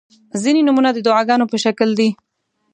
[0.43, 2.09] •ځینې نومونه د دعاګانو په شکل دي.